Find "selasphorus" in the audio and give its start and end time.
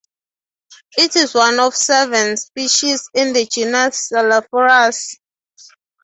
4.11-5.13